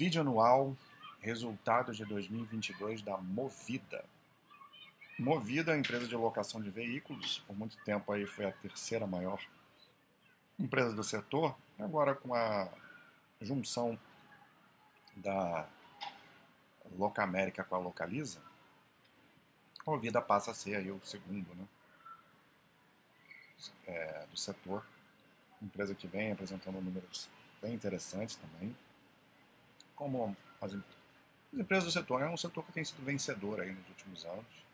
[0.00, 0.74] Vídeo anual,
[1.20, 4.02] resultados de 2022 da Movida.
[5.18, 9.38] Movida, empresa de locação de veículos, por muito tempo aí foi a terceira maior
[10.58, 12.66] empresa do setor, agora com a
[13.42, 13.98] junção
[15.16, 15.68] da
[16.96, 18.40] Locamérica com a Localiza,
[19.84, 21.68] a Movida passa a ser aí o segundo né,
[23.86, 24.82] é, do setor.
[25.60, 27.28] Empresa que vem apresentando números
[27.60, 28.74] bem interessantes também
[30.00, 30.80] como as, as,
[31.52, 34.64] empresas do setor, é um setor que tem sido vencedor aí nos últimos anos.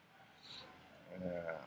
[1.11, 1.59] É,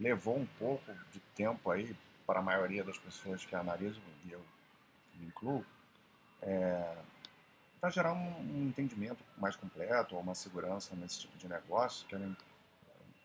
[0.00, 4.42] levou um pouco de tempo aí para a maioria das pessoas que analisam, e eu
[5.14, 5.64] me incluo,
[6.40, 6.96] é,
[7.80, 12.16] para gerar um, um, entendimento mais completo, ou uma segurança nesse tipo de negócio, que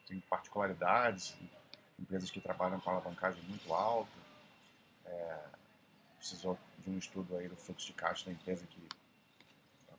[0.08, 1.36] tem particularidades,
[2.00, 4.12] empresas que trabalham com alavancagem muito alta,
[5.05, 5.39] é,
[6.17, 8.97] precisou de um estudo aí do fluxo de caixa da empresa que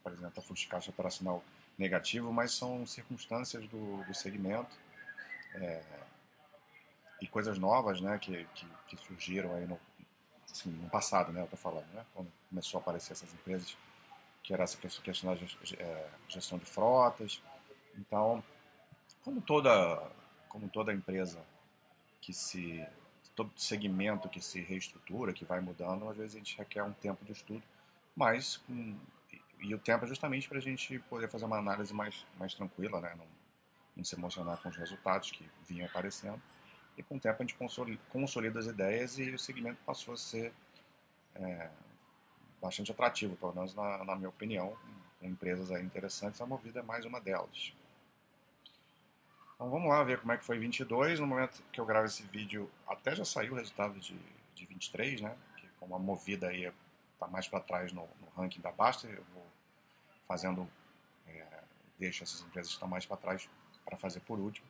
[0.05, 1.43] apresenta fluxo de caixa operacional
[1.77, 4.77] negativo, mas são circunstâncias do, do segmento
[5.55, 5.83] é,
[7.21, 9.79] e coisas novas né, que, que, que surgiram aí no,
[10.51, 13.77] assim, no passado, né, eu estou falando, né, quando começou a aparecer essas empresas,
[14.43, 15.41] que era essa questão da
[15.79, 17.43] é, gestão de frotas.
[17.97, 18.43] Então,
[19.23, 20.11] como toda,
[20.49, 21.39] como toda empresa
[22.21, 22.87] que se
[23.35, 27.25] todo segmento que se reestrutura, que vai mudando, às vezes a gente requer um tempo
[27.25, 27.63] de estudo,
[28.17, 28.97] mas com
[29.61, 33.01] e o tempo é justamente para a gente poder fazer uma análise mais, mais tranquila,
[33.01, 33.15] né?
[33.17, 33.27] Não,
[33.97, 36.41] não, se emocionar com os resultados que vinham aparecendo.
[36.97, 37.57] E com o tempo a gente
[38.11, 40.53] consolida, as ideias e o segmento passou a ser
[41.35, 41.71] é,
[42.61, 44.77] bastante atrativo, pelo menos na, na minha opinião.
[45.21, 47.73] Com empresas interessantes, a Movida é mais uma delas.
[49.55, 51.19] Então vamos lá ver como é que foi 22.
[51.19, 54.17] No momento que eu gravo esse vídeo, até já saiu o resultado de,
[54.55, 55.37] de 23, né?
[55.57, 56.65] Que como a Movida aí
[57.19, 59.45] está mais para trás no, no, ranking da Basta, eu vou
[60.27, 60.69] fazendo,
[61.27, 61.45] é,
[61.99, 63.51] deixo essas empresas que estão mais para trás
[63.85, 64.67] para fazer por último.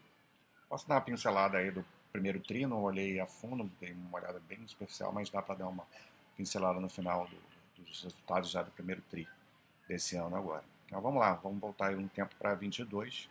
[0.69, 4.41] Posso dar uma pincelada aí do primeiro tri, não olhei a fundo, dei uma olhada
[4.49, 5.87] bem superficial, mas dá para dar uma
[6.37, 9.29] pincelada no final do, dos resultados já do primeiro tri
[9.87, 10.65] desse ano agora.
[10.87, 13.29] Então vamos lá, vamos voltar aí um tempo para 22.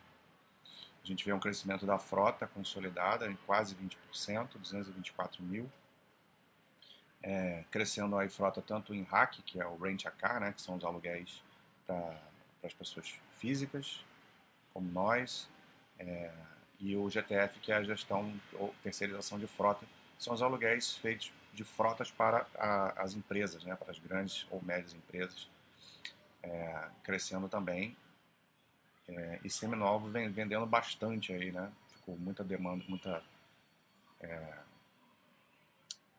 [1.02, 5.68] A gente vê um crescimento da frota consolidada em quase 20%, 224 mil
[7.22, 10.62] é, crescendo a frota tanto em RAC, que é o Rent a Car, né, que
[10.62, 11.42] são os aluguéis
[11.86, 12.20] para
[12.64, 14.04] as pessoas físicas,
[14.72, 15.48] como nós,
[15.98, 16.30] é,
[16.80, 19.84] e o GTF, que é a gestão ou terceirização de frota,
[20.18, 24.62] são os aluguéis feitos de frotas para a, as empresas, né, para as grandes ou
[24.62, 25.48] médias empresas,
[26.42, 27.96] é, crescendo também.
[29.08, 31.72] É, e seminovo vem vendendo bastante aí, né?
[31.94, 33.22] Ficou muita demanda, muita
[34.20, 34.52] é,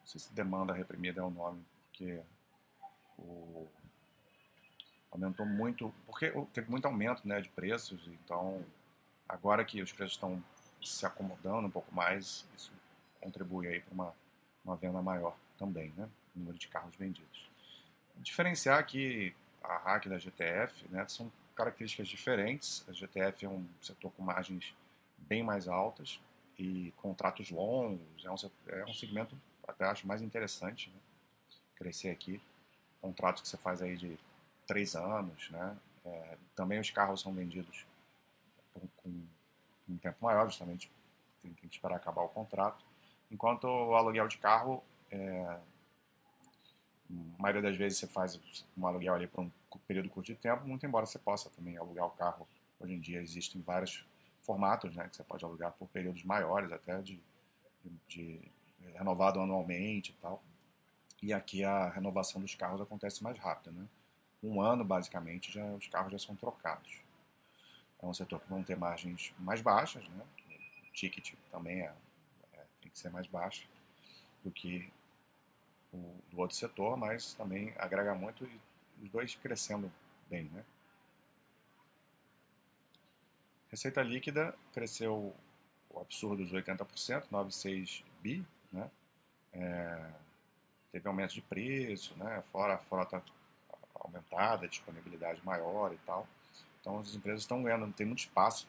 [0.10, 2.20] sei se demanda reprimida é o nome, porque
[3.20, 3.68] o,
[5.12, 8.66] aumentou muito, porque teve muito aumento né, de preços, então
[9.28, 10.44] agora que os preços estão
[10.84, 12.72] se acomodando um pouco mais, isso
[13.22, 14.16] contribui aí para uma,
[14.66, 17.48] uma venda maior também, né, número de carros vendidos.
[18.18, 24.12] Diferenciar aqui a RAC da GTF, né, são características diferentes, a GTF é um setor
[24.14, 24.74] com margens
[25.20, 26.20] bem mais altas
[26.58, 28.36] e contratos longos, é um,
[28.70, 29.38] é um segmento
[29.70, 31.00] até acho mais interessante, né?
[31.76, 32.42] crescer aqui.
[33.02, 34.20] Contratos que você faz aí de
[34.68, 35.78] três anos, né?
[36.06, 37.86] É, também os carros são vendidos
[38.98, 39.12] com,
[39.88, 40.92] um tempo maior, justamente
[41.42, 42.86] tem, tem, que esperar acabar o contrato.
[43.32, 45.60] Enquanto o aluguel de carro, é,
[47.10, 48.40] a maioria das vezes você faz
[48.78, 49.52] um aluguel ali por um
[49.88, 52.48] período curto de tempo, muito embora você possa também alugar o carro.
[52.80, 54.06] Hoje em dia existem vários
[54.42, 57.20] formatos, né, que você pode alugar por períodos maiores, até de,
[58.08, 58.40] de,
[58.96, 60.42] renovado anualmente e tal.
[61.22, 63.86] E aqui a renovação dos carros acontece mais rápido, né?
[64.42, 67.02] Um ano, basicamente, já, os carros já são trocados.
[68.02, 70.26] É um setor que vão ter margens mais baixas, né?
[70.88, 71.94] O ticket também é,
[72.54, 73.68] é tem que ser mais baixo
[74.44, 74.90] do que
[75.92, 78.60] o do outro setor, mas também agrega muito e
[79.04, 79.92] os dois crescendo
[80.30, 80.64] bem, né?
[83.70, 85.34] Receita líquida cresceu
[85.90, 88.90] o absurdo dos 80%, 9,6 bi, né?
[89.54, 90.12] É,
[90.92, 92.44] teve aumento de preço, né?
[92.52, 93.22] Fora a frota
[93.96, 96.28] aumentada, disponibilidade maior e tal.
[96.80, 98.68] Então as empresas estão ganhando, tem muito espaço,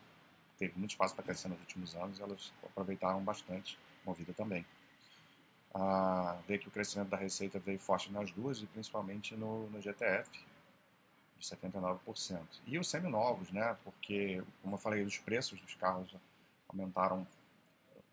[0.59, 4.67] teve muito espaço para crescer nos últimos anos, elas aproveitaram bastante, movida também.
[5.73, 9.81] Ah, vê que o crescimento da receita veio forte nas duas e principalmente no, no
[9.81, 10.29] GTF,
[11.39, 12.41] de 79%.
[12.67, 13.77] E os seminovos, né?
[13.85, 16.15] Porque, como eu falei, os preços dos carros
[16.69, 17.27] aumentaram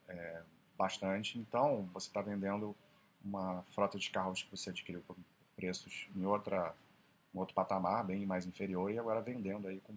[0.07, 0.42] é,
[0.77, 1.38] bastante.
[1.38, 2.75] Então, você está vendendo
[3.24, 5.15] uma frota de carros que você adquiriu por
[5.56, 6.74] preços em outra
[7.33, 9.94] um outro patamar, bem mais inferior, e agora vendendo aí com.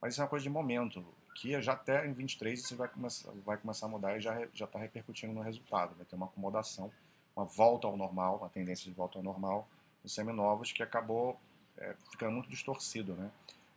[0.00, 1.04] Mas isso é uma coisa de momento,
[1.34, 4.78] que já até em 23 isso vai começar, vai começar a mudar e já está
[4.78, 5.94] repercutindo no resultado.
[5.94, 6.90] Vai ter uma acomodação,
[7.36, 9.68] uma volta ao normal, uma tendência de volta ao normal
[10.02, 11.38] dos seminovos que acabou
[11.76, 13.30] é, ficando muito distorcido, né?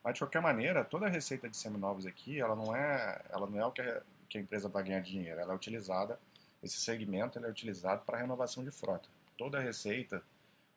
[0.03, 3.59] Mas de qualquer maneira, toda a receita de seminovos aqui, ela não é, ela não
[3.59, 5.39] é o que a, que a empresa vai ganhar dinheiro.
[5.39, 6.19] Ela é utilizada,
[6.63, 9.09] esse segmento ele é utilizado para renovação de frota.
[9.37, 10.23] Toda a receita,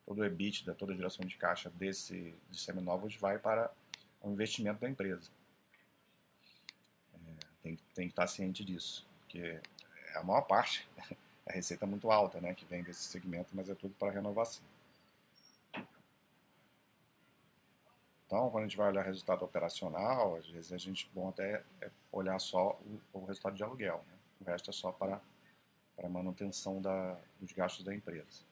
[0.04, 3.70] todo o EBITDA, toda a geração de caixa desse de seminovos vai para
[4.20, 5.30] o investimento da empresa.
[7.14, 9.60] É, tem, tem que estar ciente disso, porque
[10.14, 11.14] a maior parte é
[11.46, 14.64] a receita muito alta, né, que vem desse segmento, mas é tudo para renovação.
[18.26, 21.90] Então, quando a gente vai olhar resultado operacional, às vezes a gente bom até é
[22.10, 22.76] olhar só
[23.14, 24.04] o, o resultado de aluguel.
[24.08, 24.14] Né?
[24.40, 25.20] O resto é só para,
[25.96, 28.44] para manutenção da, dos gastos da empresa.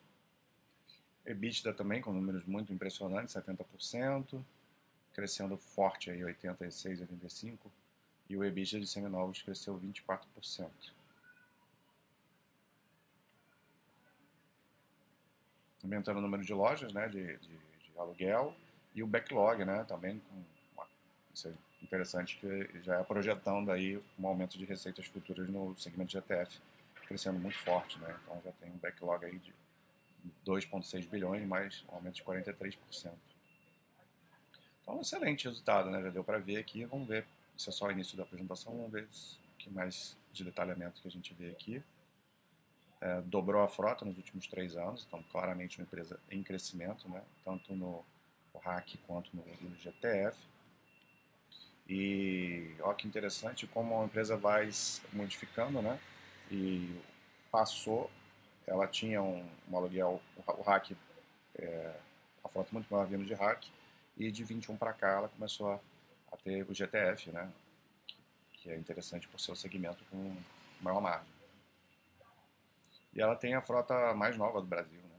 [1.27, 4.43] EBITDA também com números muito impressionantes, 70%,
[5.13, 7.71] crescendo forte aí 86, 85,
[8.29, 10.71] e o EBITDA de seminovos cresceu 24%.
[15.83, 18.57] Aumentando o número de lojas né, de, de, de aluguel,
[18.95, 20.45] e o backlog, né, também com
[20.75, 20.87] uma,
[21.35, 21.53] isso é
[21.83, 26.61] interessante que já é projetando aí um aumento de receitas futuras no segmento de ETF,
[27.07, 28.17] crescendo muito forte, né?
[28.23, 29.53] Então já tem um backlog aí de
[30.47, 33.13] 2,6 bilhões, mais um aumento de 43%.
[34.83, 36.03] Então, excelente resultado, né?
[36.03, 36.85] Já deu para ver aqui.
[36.85, 40.45] Vamos ver, isso é só o início da apresentação, vamos ver o que mais de
[40.45, 41.83] detalhamento que a gente vê aqui.
[43.01, 47.23] É, dobrou a frota nos últimos três anos, então claramente uma empresa em crescimento, né?
[47.45, 48.05] Tanto no
[48.63, 50.37] hack quanto no, no GTF.
[51.89, 54.71] E olha que interessante como a empresa vai
[55.13, 55.99] modificando, né?
[56.51, 57.01] E
[57.51, 58.11] passou,
[58.67, 60.93] ela tinha um, um aluguel, o hack,
[61.57, 61.95] é,
[62.43, 63.65] a frota muito maior vindo de hack,
[64.17, 65.81] e de 21 para cá ela começou a,
[66.33, 67.51] a, ter o GTF, né?
[68.07, 68.17] Que,
[68.53, 70.37] que é interessante por seu segmento com
[70.81, 71.35] maior margem.
[73.15, 75.15] E ela tem a frota mais nova do Brasil, né?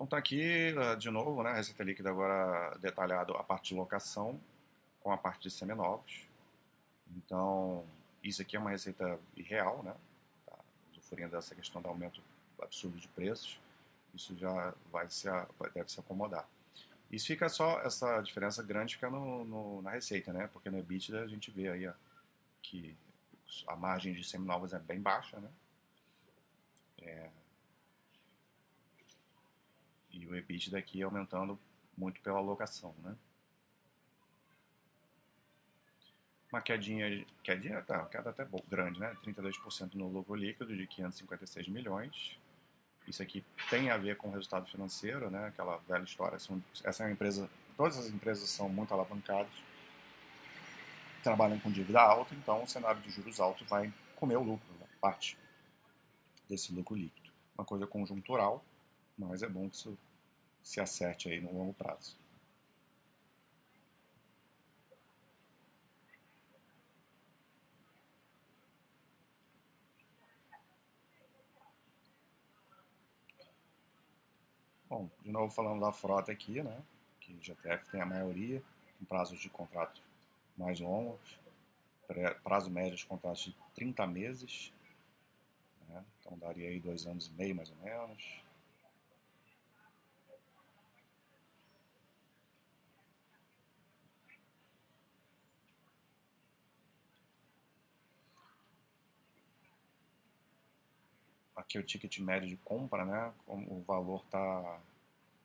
[0.00, 4.40] Então está aqui, eh, de novo, né, receita líquida agora detalhado a parte de locação
[5.02, 6.26] com a parte de seminovos.
[7.14, 7.84] Então,
[8.22, 9.94] isso aqui é uma receita irreal, né?
[10.46, 10.56] Tá
[10.90, 12.22] usufruindo dessa questão do aumento
[12.62, 13.60] absurdo de preços.
[14.14, 15.28] Isso já vai se,
[15.74, 16.48] deve se acomodar.
[17.12, 20.48] Isso fica só, essa diferença grande fica no, no, na receita, né?
[20.50, 21.92] Porque no EBITDA a gente vê aí ó,
[22.62, 22.96] que
[23.66, 25.50] a margem de seminovos é bem baixa, né?
[27.02, 27.30] É,
[30.12, 31.58] e o EBITDA aqui aumentando
[31.96, 33.14] muito pela alocação, né?
[36.52, 39.16] Uma quedinha, quedinha tá, queda até boa, grande, né?
[39.24, 42.36] 32% no lucro líquido de 556 milhões.
[43.06, 45.46] Isso aqui tem a ver com o resultado financeiro, né?
[45.46, 46.36] Aquela velha história.
[46.36, 49.52] Essa é uma empresa, todas as empresas são muito alavancadas,
[51.22, 54.86] trabalham com dívida alta, então o cenário de juros altos vai comer o lucro, né?
[55.00, 55.38] parte
[56.48, 57.30] desse lucro líquido.
[57.56, 58.64] Uma coisa conjuntural,
[59.26, 59.98] mas é bom que isso
[60.62, 62.16] se acerte aí no longo prazo.
[74.88, 76.82] Bom, de novo falando da frota aqui, né?
[77.20, 78.60] Que GTF tem a maioria,
[78.98, 80.02] com prazos de contrato
[80.56, 81.38] mais longos,
[82.42, 84.72] prazo médio de contratos de 30 meses,
[85.88, 86.04] né?
[86.20, 88.42] então daria aí dois anos e meio mais ou menos.
[101.70, 103.32] Aqui o ticket médio de compra, né?
[103.46, 104.80] O valor está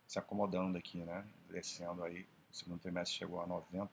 [0.08, 1.24] se acomodando aqui, né?
[1.50, 3.91] Descendo aí, o segundo trimestre chegou a 90.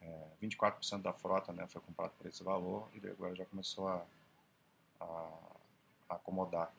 [0.00, 4.06] É, 24% da frota né, foi comprado por esse valor e agora já começou a,
[4.98, 5.04] a,
[6.08, 6.72] a acomodar.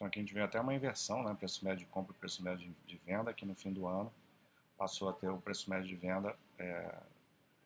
[0.00, 1.34] Então aqui a gente vê até uma inversão, né?
[1.34, 4.10] Preço médio de compra e preço médio de venda, que no fim do ano
[4.78, 7.02] passou a ter o preço médio de venda é,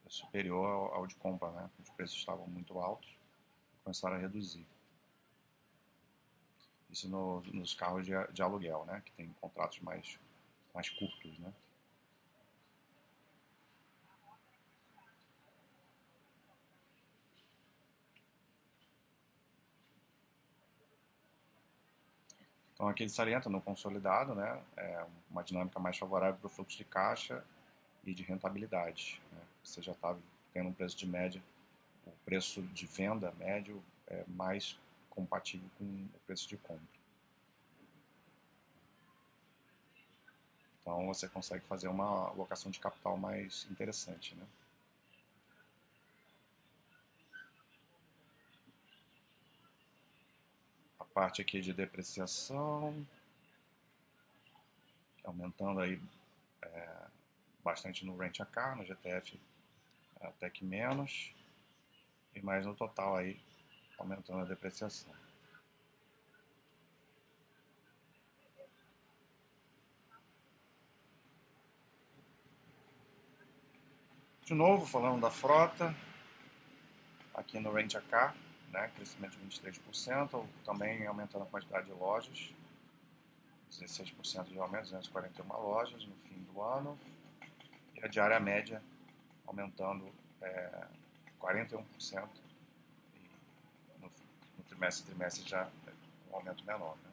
[0.08, 1.70] superior ao, de compra, né?
[1.80, 3.08] Os preços estavam muito altos,
[3.84, 4.66] começaram a reduzir.
[6.90, 9.00] Isso no, nos carros de, de, aluguel, né?
[9.04, 10.18] Que tem contratos mais,
[10.74, 11.52] mais curtos, né?
[22.74, 26.76] Então aqui ele salienta no consolidado, né, é uma dinâmica mais favorável para o fluxo
[26.76, 27.44] de caixa
[28.04, 29.20] e de rentabilidade.
[29.32, 29.40] Né?
[29.62, 30.16] Você já está
[30.52, 31.42] tendo um preço de média,
[32.04, 34.78] o preço de venda médio é mais
[35.08, 36.82] compatível com o preço de compra.
[40.80, 44.34] Então você consegue fazer uma alocação de capital mais interessante.
[44.34, 44.44] Né?
[51.14, 53.06] Parte aqui de depreciação,
[55.22, 56.02] aumentando aí
[56.60, 57.06] é,
[57.62, 59.40] bastante no Rent a Car, no GTF
[60.20, 61.32] até que menos,
[62.34, 63.40] e mais no total aí,
[63.96, 65.14] aumentando a depreciação.
[74.44, 75.94] De novo, falando da frota,
[77.34, 78.36] aqui no Rent a Car,
[78.74, 82.52] né, crescimento de 23%, também aumentando a quantidade de lojas,
[83.70, 86.98] 16% de aumento, 241 lojas no fim do ano,
[87.94, 88.82] e a diária média
[89.46, 90.12] aumentando
[90.42, 90.86] é,
[91.40, 92.28] 41%,
[93.14, 94.10] e no,
[94.58, 95.70] no trimestre trimestre já
[96.30, 96.96] um aumento menor.
[96.96, 97.12] Né?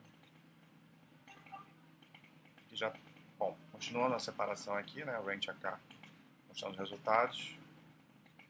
[2.71, 2.91] E já,
[3.37, 5.77] bom, continuando a separação aqui, né, Rent a
[6.49, 7.60] mostrando os resultados.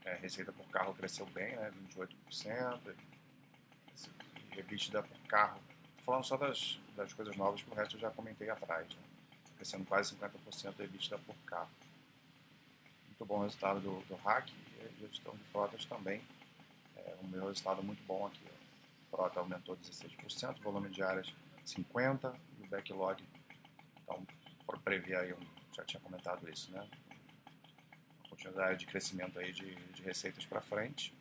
[0.06, 2.96] É, receita por carro cresceu bem, né, 28%.
[4.54, 5.60] E EBITDA por carro.
[5.98, 8.88] Tô falando só das, das coisas novas, que o resto eu já comentei atrás.
[8.88, 9.02] Né?
[9.56, 11.70] Crescendo quase 50% de EBITDA por carro.
[13.08, 16.22] Muito bom resultado do, do hack e gestão de frotas também.
[16.98, 18.44] É, o meu resultado muito bom aqui.
[18.48, 21.34] A frota aumentou 16%, volume de áreas
[21.66, 23.24] 50% e o backlog,
[24.02, 24.26] então,
[24.66, 25.40] por prever aí, eu
[25.76, 26.88] já tinha comentado isso, né?
[28.42, 31.14] Continuidade de crescimento aí de, de receitas para frente.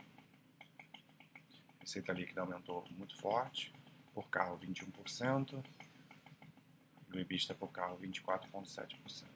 [1.81, 3.71] Receita líquida aumentou muito forte,
[4.15, 5.63] por carro 21%,
[7.13, 9.27] e por carro 24,7%.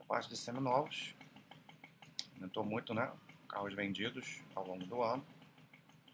[0.00, 1.14] A parte de seminovos
[2.36, 3.12] aumentou muito, né?
[3.48, 5.26] Carros vendidos ao longo do ano,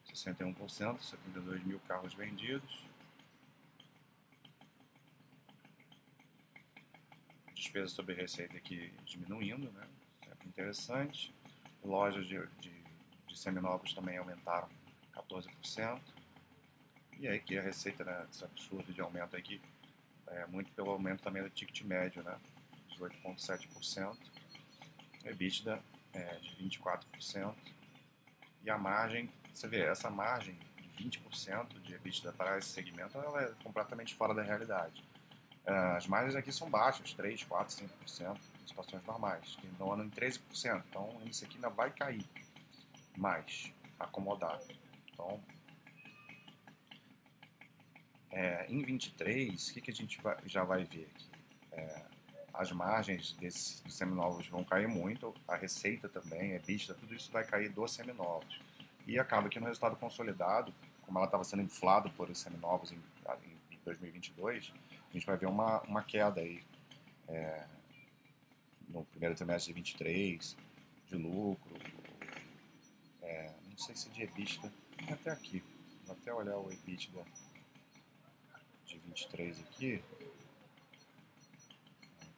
[0.07, 2.83] 61%, 72 mil carros vendidos.
[7.55, 9.87] Despesa sobre receita aqui diminuindo, né?
[10.49, 11.35] Interessante.
[11.85, 12.73] Lojas de, de,
[13.27, 14.69] de seminovos também aumentaram
[15.15, 16.01] 14%.
[17.19, 19.61] E aí que a receita, né, esse absurdo de aumento aqui,
[20.29, 22.37] é muito pelo aumento também do ticket médio, né,
[22.99, 24.17] 18,7%.
[25.25, 27.55] EBITDA é, de 24%.
[28.63, 33.43] E a margem, você vê, essa margem de 20% de EBITDA para esse segmento, ela
[33.43, 35.05] é completamente fora da realidade.
[35.67, 38.39] É, as margens aqui são baixas, 3, 4, 5%
[38.69, 40.85] situações normais, que não andam em 13%.
[40.89, 42.25] Então, isso aqui ainda vai cair
[43.17, 44.65] mais, acomodado.
[45.13, 45.41] Então,
[48.31, 51.27] é, em 23, o que, que a gente vai, já vai ver aqui?
[51.73, 52.05] É,
[52.59, 57.45] as margens desses seminovos vão cair muito, a receita também, é vista, tudo isso vai
[57.45, 58.61] cair dos seminovos.
[59.07, 62.97] E acaba que no resultado consolidado, como ela estava sendo inflada por os seminovos em,
[62.97, 64.73] em 2022,
[65.09, 66.63] a gente vai ver uma, uma queda aí.
[67.29, 67.65] É,
[68.89, 70.57] no primeiro trimestre de 23,
[71.07, 71.77] de lucro,
[73.23, 74.73] é, não sei se de EBITDA,
[75.11, 75.63] até aqui,
[76.05, 77.25] vou até olhar o EBITDA
[78.87, 80.03] de 23 aqui,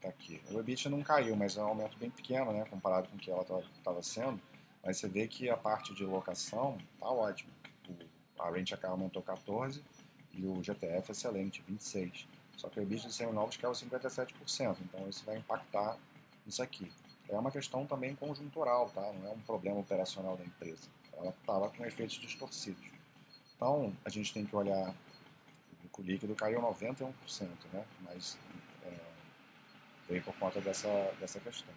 [0.00, 3.16] tá aqui, o EBITDA não caiu, mas é um aumento bem pequeno, né, comparado com
[3.16, 3.42] o que ela
[3.76, 4.40] estava sendo,
[4.82, 7.52] mas você vê que a parte de locação tá ótima,
[8.38, 9.82] a Rent Car aumentou 14
[10.32, 12.26] e o GTF é excelente, 26,
[12.56, 15.98] só que o EBITDA de seminovos caiu 57%, então isso vai impactar
[16.46, 16.90] isso aqui.
[17.28, 19.00] É uma questão também conjuntural, tá?
[19.12, 20.88] não é um problema operacional da empresa.
[21.12, 22.84] Ela estava com efeitos distorcidos.
[23.56, 24.94] Então, a gente tem que olhar,
[25.96, 27.12] o líquido caiu 91%,
[27.72, 27.84] né?
[28.02, 28.38] mas
[28.84, 28.96] é,
[30.08, 30.88] veio por conta dessa,
[31.20, 31.74] dessa questão.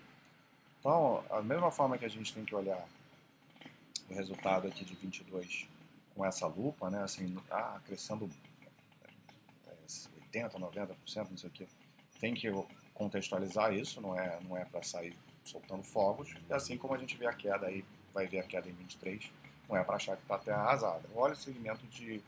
[0.79, 2.87] Então, a mesma forma que a gente tem que olhar
[4.09, 5.67] o resultado aqui de 22
[6.15, 8.29] com essa lupa, né, assim, ah, crescendo
[10.33, 11.67] 80, 90%, não sei o que,
[12.19, 12.47] tem que
[12.93, 16.33] contextualizar isso, não é, não é para sair soltando fogos.
[16.49, 17.83] E assim como a gente vê a queda aí,
[18.13, 19.31] vai ver a queda em 23,
[19.67, 21.01] não é para achar que está até arrasada.
[21.15, 22.21] Olha o segmento de,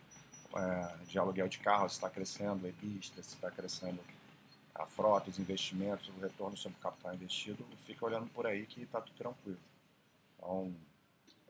[0.55, 3.99] é, de aluguel de carros, se está crescendo, EBISTA, se está crescendo
[4.73, 8.83] a frota, os investimentos, o retorno sobre o capital investido, fica olhando por aí que
[8.83, 9.59] está tudo tranquilo.
[10.37, 10.73] Então,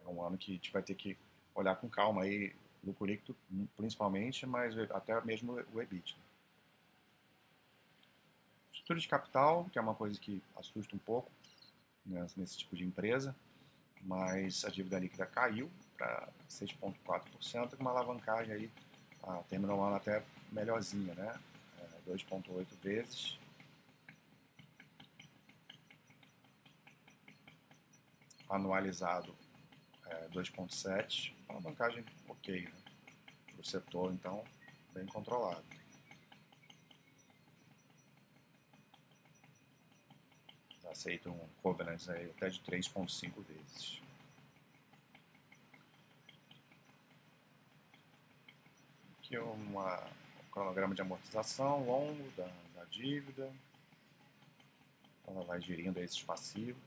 [0.05, 1.17] é um ano que a gente vai ter que
[1.55, 2.53] olhar com calma aí,
[2.83, 3.35] lucro líquido
[3.75, 6.15] principalmente, mas até mesmo o EBIT.
[8.85, 11.31] Estrutura de capital, que é uma coisa que assusta um pouco
[12.05, 13.35] né, nesse tipo de empresa,
[14.03, 18.71] mas a dívida líquida caiu para 6,4%, com uma alavancagem aí,
[19.23, 21.33] ah, terminou o ano até melhorzinha, né?
[22.05, 23.39] 2,8 vezes.
[28.47, 29.35] Anualizado
[30.05, 31.33] é, 2,7.
[31.49, 32.71] Uma bancagem ok né?
[33.47, 34.43] para o setor, então,
[34.93, 35.74] bem controlado.
[40.95, 44.01] Aceitam covenants aí até de 3,5 vezes.
[49.19, 53.51] Aqui uma, um cronograma de amortização longo da, da dívida.
[55.21, 56.81] Então ela vai gerindo esses passivos.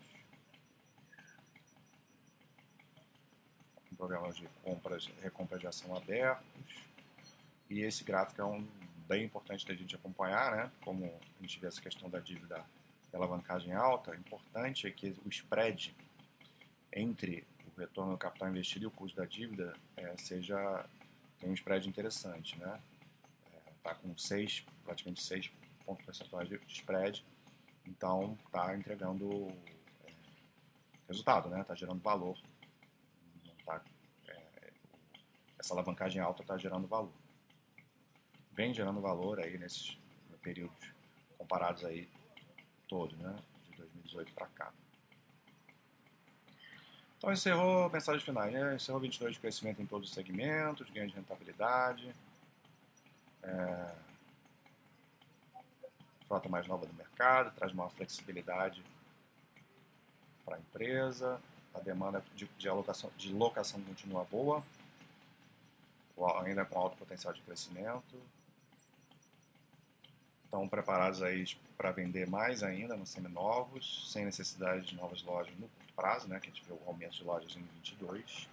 [3.92, 6.82] Um programa de compras, recompra de ação abertos.
[7.68, 8.66] E esse gráfico é um
[9.06, 10.72] bem importante da gente acompanhar, né?
[10.80, 12.64] Como a gente vê essa questão da dívida
[13.16, 15.94] alavancagem alta, importante é que o spread
[16.92, 20.84] entre o retorno do capital investido e o custo da dívida é, seja
[21.38, 22.80] tem um spread interessante, né?
[23.76, 25.50] Está é, com 6, praticamente 6
[25.86, 27.24] pontos percentuais de spread,
[27.86, 29.48] então está entregando
[30.04, 30.12] é,
[31.06, 31.60] resultado, né?
[31.60, 32.36] Está gerando valor.
[33.64, 33.82] Tá,
[34.26, 34.72] é,
[35.58, 37.12] essa alavancagem alta está gerando valor.
[38.52, 39.96] Vem gerando valor aí nesses
[40.42, 40.92] períodos
[41.36, 42.08] comparados aí
[42.88, 43.36] todo, né?
[43.70, 44.72] De 2018 para cá.
[47.18, 48.76] Então encerrou mensagens finais, né?
[48.76, 52.14] Encerrou 22 de crescimento em todos os segmentos, ganho de rentabilidade,
[53.42, 53.94] é,
[56.28, 58.82] frota mais nova do mercado, traz maior flexibilidade
[60.44, 61.40] para a empresa,
[61.74, 64.62] a demanda de, de, alocação, de locação continua boa,
[66.44, 68.16] ainda com alto potencial de crescimento.
[70.48, 71.44] Estão preparados aí
[71.76, 76.48] para vender mais ainda nos seminovos, sem necessidade de novas lojas no prazo, né, que
[76.48, 78.48] a gente vê o aumento de lojas em 22.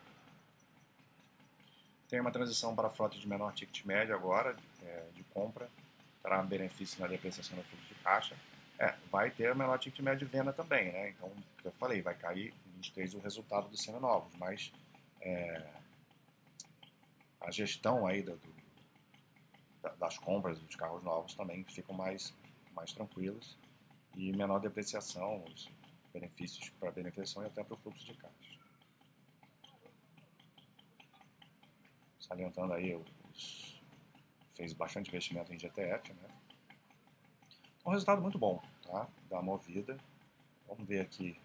[2.10, 5.70] Tem uma transição para a frota de menor ticket médio agora, é, de compra,
[6.22, 8.36] terá um benefício na depreciação do fluxo de caixa.
[8.78, 11.12] É, vai ter menor ticket médio de venda também, né?
[11.12, 11.32] Então,
[11.64, 14.70] eu falei, vai cair em 23 o resultado dos seminovos, mas
[15.22, 15.66] é,
[17.40, 18.55] a gestão aí do, do,
[20.00, 22.34] das compras dos carros novos também ficam mais,
[22.74, 23.58] mais tranquilos
[24.16, 25.70] e menor depreciação, os,
[26.16, 28.60] benefícios para a beneficiação e até para o fluxo de caixa.
[32.20, 33.82] Salientando aí, os,
[34.56, 36.30] fez bastante investimento em GTF, né?
[37.86, 39.08] Um resultado muito bom, tá?
[39.30, 39.98] Da Movida.
[40.68, 41.38] Vamos ver aqui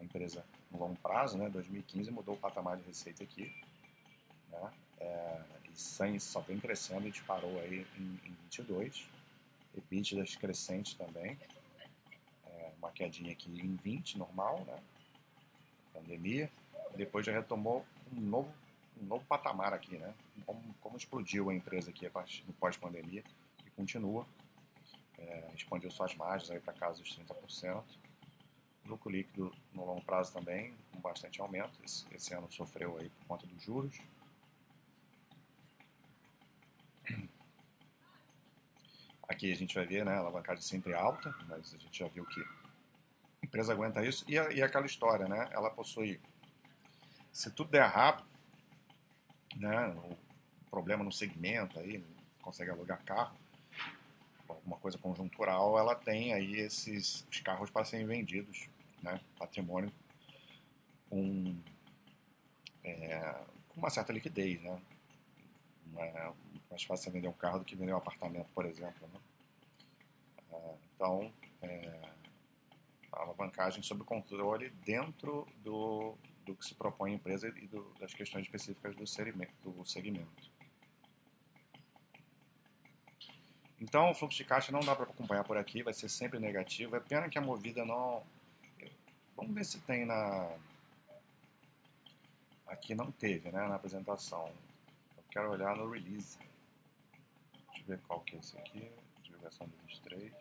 [0.00, 1.48] a empresa no longo prazo, né?
[1.50, 3.54] 2015 mudou o patamar de receita aqui,
[4.48, 4.72] né?
[4.98, 5.42] É,
[5.74, 9.08] e sem, só vem crescendo disparou aí em, em 22.
[9.76, 11.36] EBITDAs crescentes também
[12.84, 14.78] uma quedinha aqui em 20, normal, né?
[15.94, 16.50] Pandemia.
[16.94, 18.54] Depois já retomou um novo,
[19.00, 20.12] um novo patamar aqui, né?
[20.44, 22.06] Como, como explodiu a empresa aqui
[22.46, 23.24] no pós-pandemia
[23.66, 24.26] e continua.
[25.16, 27.82] É, expandiu suas margens aí para casa dos 30%.
[28.84, 31.72] Lucro líquido no longo prazo também, com bastante aumento.
[31.82, 33.98] Esse, esse ano sofreu aí por conta dos juros.
[39.28, 42.24] Aqui a gente vai ver, né, a alavancagem sempre alta, mas a gente já viu
[42.26, 42.44] que
[43.42, 44.24] empresa aguenta isso.
[44.28, 45.48] E, e aquela história, né?
[45.52, 46.20] Ela possui.
[47.32, 48.24] Se tudo der errado,
[49.56, 49.88] né?
[49.88, 52.04] O problema no segmento aí,
[52.42, 53.36] consegue alugar carro,
[54.48, 58.68] alguma coisa conjuntural, ela tem aí esses os carros para serem vendidos,
[59.02, 59.20] né?
[59.38, 59.92] Patrimônio
[61.08, 61.56] com,
[62.82, 63.40] é,
[63.76, 64.80] uma certa liquidez, né?
[65.96, 66.32] É
[66.70, 69.20] mais fácil vender um carro do que vender um apartamento, por exemplo, né?
[70.52, 72.08] É, então, é,
[73.12, 78.12] a alavancagem sob controle dentro do, do que se propõe a empresa e do, das
[78.12, 80.54] questões específicas do segmento, do segmento.
[83.80, 86.96] Então, o fluxo de caixa não dá para acompanhar por aqui, vai ser sempre negativo.
[86.96, 88.22] É pena que a movida não.
[89.36, 90.50] Vamos ver se tem na.
[92.66, 94.50] Aqui não teve, né, na apresentação.
[95.16, 96.38] Eu quero olhar no release.
[97.86, 98.90] Eu ver qual que é esse aqui.
[99.22, 100.32] Divulgação do 23.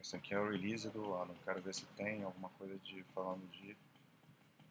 [0.00, 1.34] Esse aqui é o release do ano.
[1.44, 3.76] Quero ver se tem alguma coisa de falando de,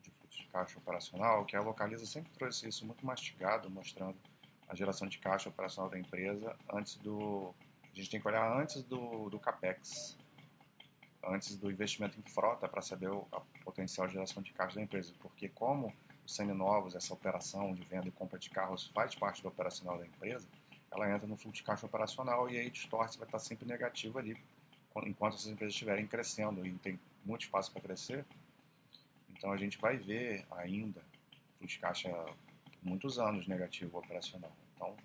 [0.01, 4.17] de fluxo de caixa operacional, que a Localiza sempre trouxe isso muito mastigado, mostrando
[4.67, 7.53] a geração de caixa operacional da empresa antes do.
[7.83, 10.17] A gente tem que olhar antes do, do CAPEX,
[11.23, 15.13] antes do investimento em frota, para saber o a potencial geração de caixa da empresa.
[15.19, 15.93] Porque, como
[16.25, 20.05] os seminovos, essa operação de venda e compra de carros faz parte do operacional da
[20.05, 20.47] empresa,
[20.97, 24.37] ela entra no fluxo de caixa operacional e aí distorce, vai estar sempre negativo ali,
[25.05, 28.25] enquanto essas empresas estiverem crescendo e tem muito espaço para crescer,
[29.29, 31.01] então a gente vai ver ainda
[31.57, 34.51] fluxo de caixa por muitos anos negativo operacional.
[34.75, 34.95] Então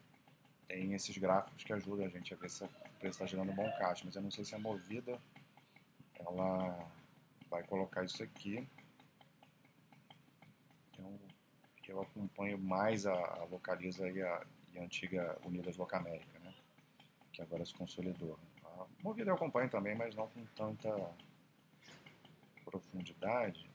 [0.66, 3.70] tem esses gráficos que ajudam a gente a ver se o preço está gerando bom
[3.78, 5.20] caixa, mas eu não sei se a Movida
[6.18, 6.90] ela
[7.50, 8.66] vai colocar isso aqui.
[10.92, 11.18] Então,
[11.88, 16.54] eu acompanho mais a, a Localiza e a, e a antiga Unidas Locamérica, né?
[17.32, 18.38] que agora se consolidou.
[18.64, 20.90] A Movida eu acompanho também, mas não com tanta
[22.64, 23.68] profundidade.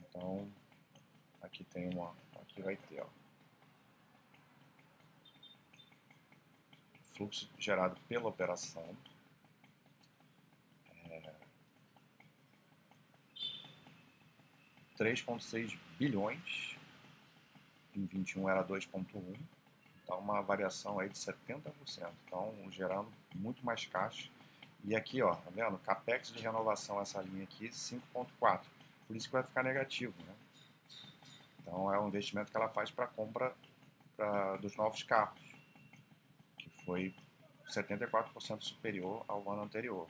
[0.00, 0.50] Então,
[1.42, 3.06] aqui tem uma, aqui vai ter, ó.
[7.14, 8.96] Fluxo gerado pela operação.
[11.10, 11.34] É,
[14.96, 16.76] 3,6 bilhões.
[17.94, 19.36] Em 21 era 2,1.
[20.08, 21.70] Então, uma variação aí de 70%.
[22.24, 24.30] Então, gerando muito mais caixa.
[24.82, 25.76] E aqui, ó, tá vendo?
[25.80, 28.62] Capex de renovação, essa linha aqui, 5,4.
[29.06, 30.34] Por isso que vai ficar negativo, né?
[31.60, 33.54] Então, é um investimento que ela faz para compra
[34.16, 35.42] pra, dos novos carros,
[36.56, 37.14] que foi
[37.68, 40.08] 74% superior ao ano anterior.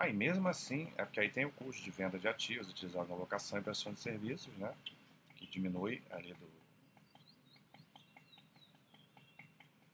[0.00, 3.14] Aí, mesmo assim, é porque aí tem o custo de venda de ativos utilizados na
[3.14, 4.74] locação e prestação de serviços, né?
[5.36, 6.50] Que diminui ali do,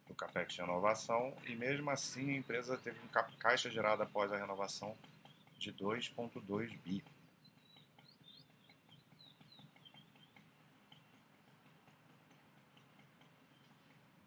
[0.07, 1.37] do CAPEX de renovação.
[1.49, 4.97] E mesmo assim, a empresa teve um caixa gerado após a renovação
[5.59, 7.03] de 2,2 bi.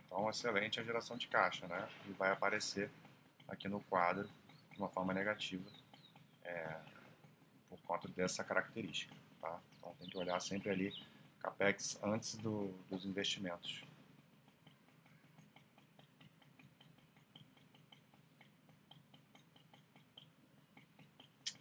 [0.08, 1.88] Então, excelente a geração de caixa, né?
[2.06, 2.92] E vai aparecer
[3.48, 4.30] aqui no quadro
[4.80, 5.70] de uma forma negativa
[6.42, 6.80] é,
[7.68, 9.14] por conta dessa característica.
[9.42, 9.60] Tá?
[9.78, 10.94] Então tem que olhar sempre ali
[11.40, 13.82] capex antes do, dos investimentos.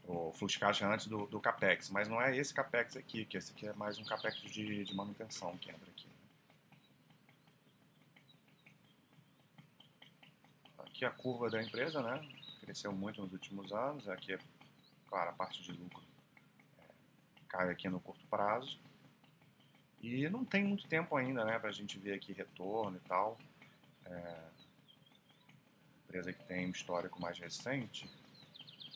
[0.05, 3.37] O fluxo de caixa antes do, do capex, mas não é esse capex aqui, que
[3.37, 6.07] esse aqui é mais um capex de, de manutenção que entra aqui.
[6.07, 6.13] Né?
[10.79, 12.38] Aqui a curva da empresa, né?
[12.69, 14.07] Cresceu muito nos últimos anos.
[14.11, 14.39] Aqui, é,
[15.09, 16.03] claro, a parte de lucro
[16.79, 16.83] é,
[17.49, 18.79] cai aqui no curto prazo.
[20.03, 23.39] E não tem muito tempo ainda né, para a gente ver aqui retorno e tal.
[24.05, 24.39] É,
[26.05, 28.09] empresa que tem um histórico mais recente,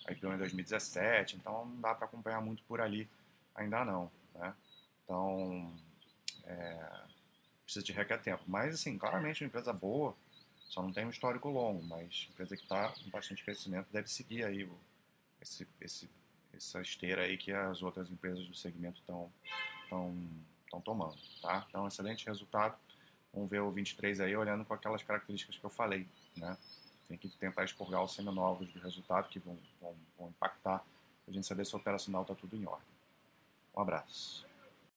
[0.07, 3.09] a IPO em 2017, então não dá para acompanhar muito por ali
[3.55, 4.11] ainda não.
[4.35, 4.55] Né?
[5.05, 5.73] Então,
[6.45, 7.01] é,
[7.65, 8.43] precisa de requer tempo.
[8.47, 10.15] Mas, assim, claramente uma empresa boa,
[10.73, 14.43] só não tem um histórico longo, mas empresa que está com bastante crescimento deve seguir
[14.43, 14.67] aí
[15.39, 16.09] esse, esse,
[16.55, 19.31] essa esteira aí que as outras empresas do segmento estão
[20.65, 21.67] estão tomando, tá?
[21.69, 22.75] Então, excelente resultado.
[23.35, 26.57] Vamos ver o 23 aí olhando com aquelas características que eu falei, né?
[27.07, 30.83] Tem que tentar expurgar os seminovos do resultado que vão, vão, vão impactar
[31.29, 32.89] a gente saber se o operacional está tudo em ordem.
[33.77, 34.47] Um abraço.